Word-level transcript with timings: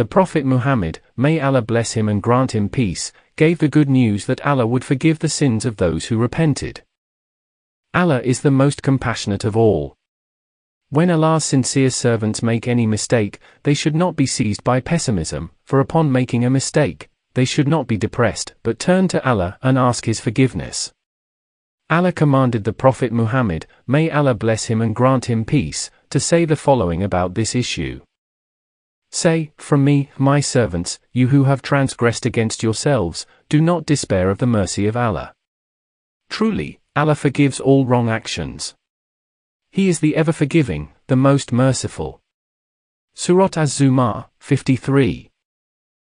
the 0.00 0.06
Prophet 0.06 0.46
Muhammad, 0.46 0.98
may 1.14 1.38
Allah 1.38 1.60
bless 1.60 1.92
him 1.92 2.08
and 2.08 2.22
grant 2.22 2.54
him 2.54 2.70
peace, 2.70 3.12
gave 3.36 3.58
the 3.58 3.68
good 3.68 3.90
news 3.90 4.24
that 4.24 4.40
Allah 4.46 4.66
would 4.66 4.82
forgive 4.82 5.18
the 5.18 5.28
sins 5.28 5.66
of 5.66 5.76
those 5.76 6.06
who 6.06 6.16
repented. 6.16 6.82
Allah 7.92 8.22
is 8.22 8.40
the 8.40 8.50
most 8.50 8.82
compassionate 8.82 9.44
of 9.44 9.58
all. 9.58 9.94
When 10.88 11.10
Allah's 11.10 11.44
sincere 11.44 11.90
servants 11.90 12.42
make 12.42 12.66
any 12.66 12.86
mistake, 12.86 13.40
they 13.64 13.74
should 13.74 13.94
not 13.94 14.16
be 14.16 14.24
seized 14.24 14.64
by 14.64 14.80
pessimism, 14.80 15.50
for 15.64 15.80
upon 15.80 16.10
making 16.10 16.46
a 16.46 16.48
mistake, 16.48 17.10
they 17.34 17.44
should 17.44 17.68
not 17.68 17.86
be 17.86 17.98
depressed, 17.98 18.54
but 18.62 18.78
turn 18.78 19.06
to 19.08 19.22
Allah 19.28 19.58
and 19.62 19.76
ask 19.76 20.06
His 20.06 20.18
forgiveness. 20.18 20.94
Allah 21.90 22.12
commanded 22.12 22.64
the 22.64 22.72
Prophet 22.72 23.12
Muhammad, 23.12 23.66
may 23.86 24.10
Allah 24.10 24.32
bless 24.32 24.64
him 24.64 24.80
and 24.80 24.96
grant 24.96 25.26
him 25.26 25.44
peace, 25.44 25.90
to 26.08 26.18
say 26.18 26.46
the 26.46 26.56
following 26.56 27.02
about 27.02 27.34
this 27.34 27.54
issue. 27.54 28.00
Say, 29.12 29.52
from 29.56 29.84
me, 29.84 30.10
my 30.18 30.40
servants, 30.40 31.00
you 31.12 31.28
who 31.28 31.44
have 31.44 31.62
transgressed 31.62 32.24
against 32.26 32.62
yourselves, 32.62 33.26
do 33.48 33.60
not 33.60 33.86
despair 33.86 34.30
of 34.30 34.38
the 34.38 34.46
mercy 34.46 34.86
of 34.86 34.96
Allah. 34.96 35.34
Truly, 36.28 36.78
Allah 36.94 37.16
forgives 37.16 37.58
all 37.58 37.86
wrong 37.86 38.08
actions. 38.08 38.74
He 39.70 39.88
is 39.88 40.00
the 40.00 40.16
ever 40.16 40.32
forgiving, 40.32 40.90
the 41.06 41.16
most 41.16 41.52
merciful. 41.52 42.20
Surat 43.14 43.56
Az-Zumar, 43.56 44.26
53. 44.38 45.29